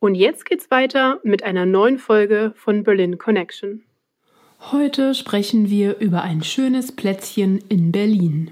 Und 0.00 0.14
jetzt 0.14 0.44
geht's 0.44 0.70
weiter 0.70 1.20
mit 1.22 1.42
einer 1.42 1.66
neuen 1.66 1.98
Folge 1.98 2.52
von 2.56 2.82
Berlin 2.82 3.18
Connection. 3.18 3.82
Heute 4.72 5.14
sprechen 5.14 5.68
wir 5.68 5.98
über 5.98 6.22
ein 6.22 6.42
schönes 6.42 6.92
Plätzchen 6.92 7.58
in 7.68 7.92
Berlin. 7.92 8.50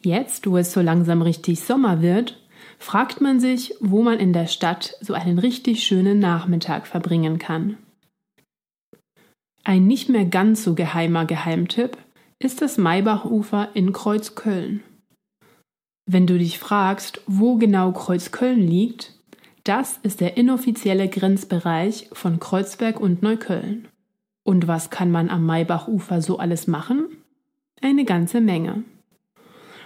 Jetzt, 0.00 0.46
wo 0.46 0.56
es 0.56 0.72
so 0.72 0.80
langsam 0.80 1.22
richtig 1.22 1.60
Sommer 1.60 2.00
wird, 2.00 2.40
fragt 2.78 3.20
man 3.20 3.40
sich, 3.40 3.74
wo 3.80 4.02
man 4.02 4.18
in 4.18 4.32
der 4.32 4.46
Stadt 4.46 4.96
so 5.00 5.14
einen 5.14 5.38
richtig 5.38 5.84
schönen 5.84 6.18
Nachmittag 6.18 6.86
verbringen 6.86 7.38
kann. 7.38 7.78
Ein 9.64 9.86
nicht 9.86 10.08
mehr 10.08 10.24
ganz 10.24 10.62
so 10.62 10.74
geheimer 10.74 11.24
Geheimtipp 11.24 11.98
ist 12.38 12.62
das 12.62 12.78
Maybachufer 12.78 13.70
in 13.74 13.92
Kreuzköln. 13.92 14.82
Wenn 16.08 16.26
du 16.26 16.38
dich 16.38 16.58
fragst, 16.58 17.20
wo 17.26 17.56
genau 17.56 17.90
Kreuzköln 17.90 18.60
liegt, 18.60 19.15
das 19.68 19.98
ist 20.02 20.20
der 20.20 20.36
inoffizielle 20.36 21.08
Grenzbereich 21.08 22.08
von 22.12 22.38
Kreuzberg 22.38 23.00
und 23.00 23.22
Neukölln. 23.22 23.88
Und 24.44 24.68
was 24.68 24.90
kann 24.90 25.10
man 25.10 25.28
am 25.28 25.44
Maybachufer 25.44 26.22
so 26.22 26.38
alles 26.38 26.66
machen? 26.66 27.08
Eine 27.80 28.04
ganze 28.04 28.40
Menge. 28.40 28.84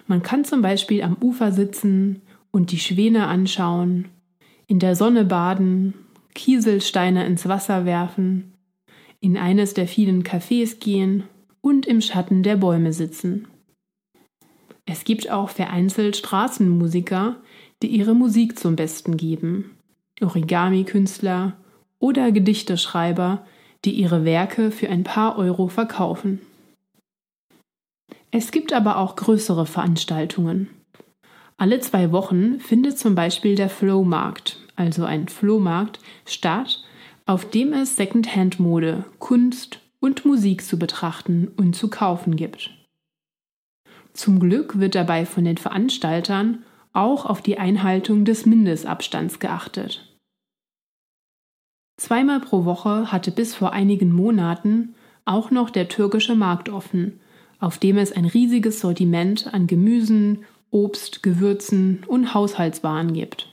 Man 0.07 0.23
kann 0.23 0.45
zum 0.45 0.61
Beispiel 0.61 1.03
am 1.03 1.17
Ufer 1.21 1.53
sitzen 1.53 2.23
und 2.51 2.73
die 2.73 2.79
Schwäne 2.79 3.27
anschauen, 3.27 4.09
in 4.67 4.79
der 4.79 4.97
Sonne 4.97 5.25
baden, 5.25 5.95
Kieselsteine 6.35 7.25
ins 7.27 7.49
Wasser 7.49 7.85
werfen, 7.85 8.53
in 9.21 9.37
eines 9.37 9.75
der 9.75 9.89
vielen 9.89 10.25
Cafés 10.25 10.79
gehen 10.79 11.25
und 11.61 11.87
im 11.87 12.01
Schatten 12.01 12.43
der 12.43 12.57
Bäume 12.57 12.93
sitzen. 12.93 13.49
Es 14.85 15.05
gibt 15.05 15.31
auch 15.31 15.49
vereinzelt 15.49 16.17
Straßenmusiker, 16.17 17.37
die 17.83 17.89
ihre 17.89 18.15
Musik 18.15 18.59
zum 18.59 18.77
Besten 18.77 19.17
geben, 19.17 19.77
Origami-Künstler 20.21 21.57
oder 21.99 22.33
Gedichteschreiber, 22.33 23.47
die 23.85 23.93
ihre 23.93 24.25
Werke 24.25 24.71
für 24.71 24.89
ein 24.89 25.05
paar 25.05 25.39
Euro 25.39 25.69
verkaufen. 25.69 26.41
Es 28.31 28.51
gibt 28.53 28.73
aber 28.73 28.99
auch 28.99 29.17
größere 29.17 29.67
Veranstaltungen. 29.67 30.69
Alle 31.57 31.81
zwei 31.81 32.13
Wochen 32.13 32.61
findet 32.61 32.99
zum 32.99 33.15
Beispiel 33.15 33.55
der 33.55 33.69
Flohmarkt, 33.69 34.59
also 34.77 35.05
ein 35.05 35.29
Flohmarkt, 35.29 35.99
statt, 36.27 36.83
auf 37.27 37.49
dem 37.51 37.73
es 37.73 37.97
Secondhand-Mode, 37.97 39.05
Kunst 39.19 39.81
und 40.01 40.25
Musik 40.25 40.65
zu 40.65 40.79
betrachten 40.79 41.49
und 41.57 41.75
zu 41.75 41.89
kaufen 41.89 42.37
gibt. 42.37 42.71
Zum 44.13 44.41
Glück 44.41 44.79
wird 44.79 44.95
dabei 44.95 45.27
von 45.27 45.45
den 45.45 45.57
Veranstaltern 45.57 46.65
auch 46.93 47.27
auf 47.27 47.43
die 47.43 47.59
Einhaltung 47.59 48.25
des 48.25 48.47
Mindestabstands 48.47 49.39
geachtet. 49.39 50.07
Zweimal 51.97 52.41
pro 52.41 52.65
Woche 52.65 53.13
hatte 53.13 53.31
bis 53.31 53.55
vor 53.55 53.73
einigen 53.73 54.13
Monaten 54.13 54.95
auch 55.25 55.51
noch 55.51 55.71
der 55.71 55.89
türkische 55.89 56.35
Markt 56.35 56.69
offen, 56.69 57.21
auf 57.59 57.79
dem 57.79 57.99
es 57.99 58.13
ein 58.13 58.25
riesiges 58.25 58.81
Sortiment 58.81 59.53
an 59.53 59.67
Gemüsen, 59.67 60.45
Obst, 60.71 61.23
Gewürzen 61.23 62.03
und 62.07 62.33
Haushaltswaren 62.33 63.13
gibt. 63.13 63.49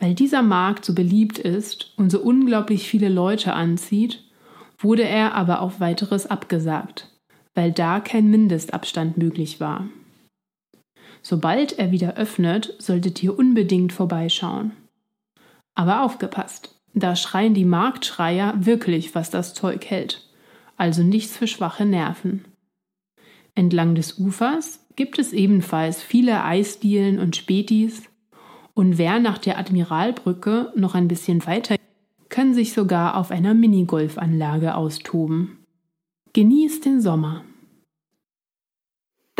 Weil 0.00 0.14
dieser 0.14 0.42
Markt 0.42 0.84
so 0.84 0.94
beliebt 0.94 1.38
ist 1.38 1.92
und 1.96 2.10
so 2.10 2.20
unglaublich 2.20 2.88
viele 2.88 3.08
Leute 3.08 3.52
anzieht, 3.52 4.24
wurde 4.78 5.04
er 5.04 5.34
aber 5.34 5.60
auf 5.60 5.78
weiteres 5.78 6.26
abgesagt, 6.26 7.08
weil 7.54 7.70
da 7.70 8.00
kein 8.00 8.28
Mindestabstand 8.28 9.16
möglich 9.16 9.60
war. 9.60 9.88
Sobald 11.22 11.78
er 11.78 11.92
wieder 11.92 12.16
öffnet, 12.16 12.74
solltet 12.78 13.22
ihr 13.22 13.38
unbedingt 13.38 13.92
vorbeischauen. 13.92 14.72
Aber 15.74 16.02
aufgepasst, 16.02 16.78
da 16.94 17.16
schreien 17.16 17.54
die 17.54 17.64
Marktschreier 17.64 18.54
wirklich, 18.66 19.14
was 19.14 19.30
das 19.30 19.54
Zeug 19.54 19.86
hält, 19.86 20.28
also 20.76 21.02
nichts 21.02 21.36
für 21.36 21.46
schwache 21.46 21.86
Nerven. 21.86 22.44
Entlang 23.54 23.94
des 23.94 24.18
Ufers 24.18 24.80
gibt 24.96 25.18
es 25.18 25.32
ebenfalls 25.32 26.02
viele 26.02 26.44
Eisdielen 26.44 27.18
und 27.18 27.36
Spätis, 27.36 28.02
und 28.74 28.98
wer 28.98 29.18
nach 29.18 29.38
der 29.38 29.58
Admiralbrücke 29.58 30.72
noch 30.74 30.94
ein 30.94 31.08
bisschen 31.08 31.46
weiter 31.46 31.76
kann 32.32 32.54
sich 32.54 32.72
sogar 32.72 33.16
auf 33.16 33.30
einer 33.30 33.52
Minigolfanlage 33.52 34.74
austoben. 34.74 35.58
Genießt 36.32 36.84
den 36.86 37.02
Sommer. 37.02 37.44